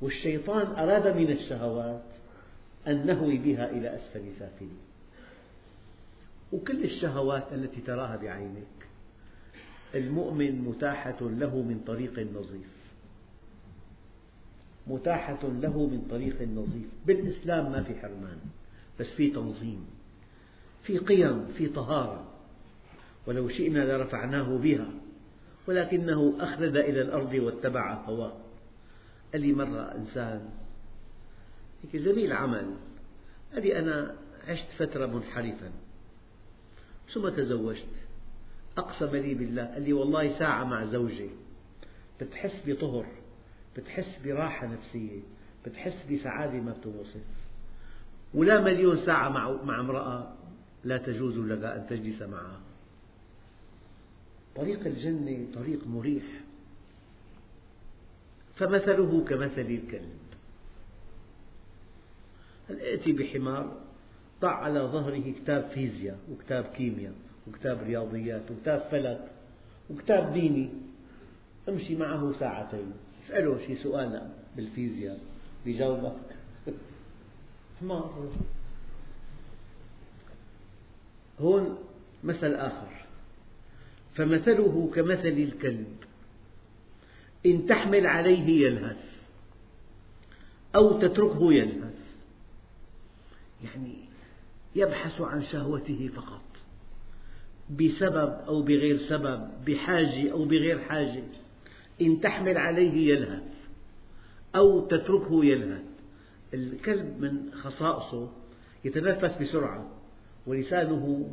[0.00, 2.04] والشيطان أراد من الشهوات
[2.86, 4.78] أن نهوي بها إلى أسفل سافلين.
[6.52, 8.86] وكل الشهوات التي تراها بعينك
[9.94, 12.80] المؤمن متاحة له من طريق نظيف.
[14.86, 16.88] متاحة له من طريق نظيف.
[17.06, 18.38] بالإسلام ما في حرمان
[19.00, 19.86] بس في تنظيم
[20.82, 22.24] في قيم في طهارة.
[23.26, 24.90] ولو شئنا لرفعناه بها.
[25.66, 28.32] ولكنه أخلد إلى الأرض واتبع هواه.
[29.32, 30.50] قال لي مرة إنسان
[31.82, 32.74] هيك زميل عمل
[33.52, 34.16] قال لي أنا
[34.48, 35.70] عشت فترة منحرفا
[37.12, 37.88] ثم تزوجت
[38.78, 39.64] أقسم لي بالله.
[39.64, 41.30] قال لي والله ساعة مع زوجي
[42.20, 43.06] بتحس بطهر
[43.76, 45.20] بتحس براحة نفسية
[45.66, 47.20] بتحس بسعادة ما بتوصف.
[48.34, 50.34] ولا مليون ساعة مع, مع امرأة
[50.84, 52.60] لا تجوز لك أن تجلس معها.
[54.56, 56.24] طريق الجنة طريق مريح.
[58.56, 60.20] فمثله كمثل الكلب.
[62.70, 63.80] ائتي بحمار؟
[64.40, 67.14] ضع على ظهره كتاب فيزياء وكتاب كيمياء
[67.48, 69.30] وكتاب رياضيات وكتاب فلك
[69.90, 70.68] وكتاب ديني.
[71.68, 72.92] أمشي معه ساعتين.
[73.26, 75.20] اسأله شي سؤال بالفيزياء.
[75.64, 76.16] بيجاوبك
[77.80, 78.30] حمار.
[81.40, 81.78] هون
[82.24, 82.99] مثل آخر.
[84.14, 85.96] فمثله كمثل الكلب.
[87.46, 89.20] إن تحمل عليه يلهث
[90.74, 91.94] أو تتركه يلهث.
[93.64, 93.94] يعني
[94.76, 96.42] يبحث عن شهوته فقط.
[97.70, 101.24] بسبب أو بغير سبب بحاجة أو بغير حاجة.
[102.00, 103.42] إن تحمل عليه يلهث
[104.54, 105.82] أو تتركه يلهث.
[106.54, 108.32] الكلب من خصائصه
[108.84, 109.90] يتنفس بسرعة
[110.46, 111.32] ولسانه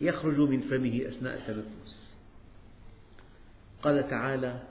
[0.00, 2.16] يخرج من فمه أثناء التنفس.
[3.82, 4.62] قال تعالى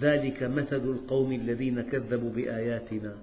[0.00, 3.16] ذلك مثل القوم الذين كذبوا بآياتنا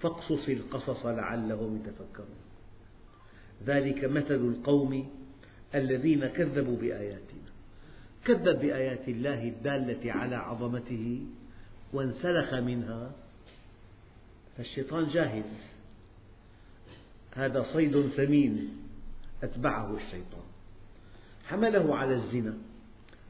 [0.00, 2.36] فاقصص القصص لعلهم يتفكرون.
[3.66, 5.08] ذلك مثل القوم
[5.74, 7.48] الذين كذبوا بآياتنا.
[8.24, 11.26] كذب بآيات الله الدالة على عظمته
[11.92, 13.12] وانسلخ منها
[14.56, 15.58] فالشيطان جاهز.
[17.34, 18.87] هذا صيد ثمين.
[19.42, 20.44] أتبعه الشيطان.
[21.46, 22.54] حمله على الزنا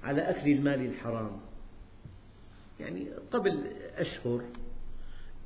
[0.03, 1.41] على أكل المال الحرام.
[2.81, 4.45] يعني قبل أشهر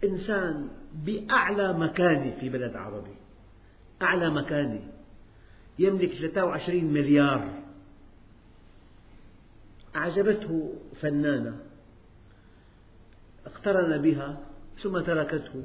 [0.05, 3.15] إنسان بأعلى مكانة في بلد عربي
[4.03, 4.93] أعلى مكانة
[5.79, 7.63] يملك 23 مليار.
[9.97, 11.57] أعجبته فنانة
[13.47, 14.41] اقترن بها
[14.83, 15.65] ثم تركته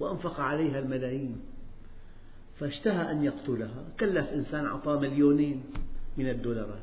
[0.00, 1.51] وأنفق عليها الملايين.
[2.62, 3.84] فاشتهى أن يقتلها.
[4.00, 5.64] كلف إنسان أعطاه مليونين
[6.16, 6.82] من الدولارات.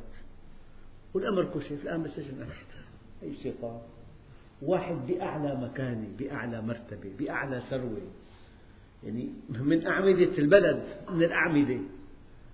[1.13, 2.47] والأمر كشف الآن بالسجن
[3.23, 3.81] أي شيطان
[4.61, 8.01] واحد بأعلى مكانة بأعلى مرتبة بأعلى ثروة.
[9.03, 11.79] يعني من أعمدة البلد من الأعمدة.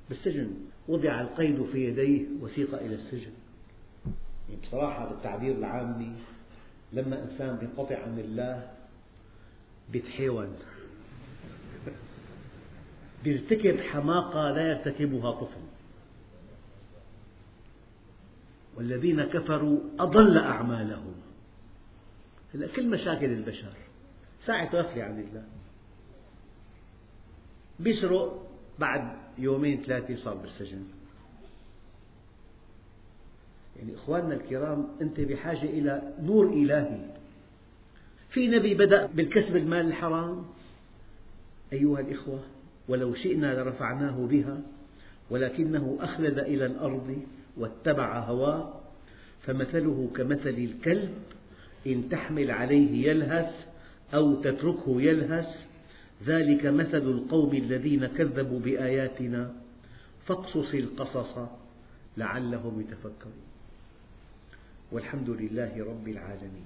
[0.09, 0.51] بالسجن.
[0.87, 3.31] وضع القيد في يديه وسيق إلى السجن.
[4.49, 6.11] يعني بصراحة بالتعبير العامي
[6.93, 8.71] لما إنسان ينقطع عن الله
[9.91, 10.55] بيتحيون
[13.23, 15.61] بيرتكب حماقة لا يرتكبها طفل.
[18.75, 21.13] والذين كفروا أضل أعمالهم.
[22.75, 23.73] كل مشاكل البشر.
[24.45, 25.43] ساعة غفلة عن الله
[27.79, 28.47] بيسرق
[28.79, 30.83] بعد يومين ثلاثة صار بالسجن.
[33.75, 37.15] يعني إخواننا الكرام أنت بحاجة إلى نور إلهي.
[38.29, 40.45] في نبي بدأ بالكسب المال الحرام؟
[41.73, 42.43] أيها الإخوة
[42.87, 44.61] ولو شئنا لرفعناه بها
[45.29, 47.21] ولكنه أخلد إلى الأرض
[47.57, 48.73] واتبع هواه
[49.41, 51.13] فمثله كمثل الكلب
[51.87, 53.53] إن تحمل عليه يلهث
[54.13, 55.47] أو تتركه يلهث
[56.25, 59.53] ذلك مثل القوم الذين كذبوا بآياتنا
[60.25, 61.37] فاقصص القصص
[62.17, 63.45] لعلهم يتفكرون.
[64.91, 66.65] والحمد لله رب العالمين.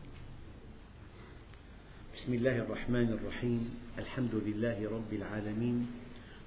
[2.16, 3.70] بسم الله الرحمن الرحيم.
[3.98, 5.88] الحمد لله رب العالمين.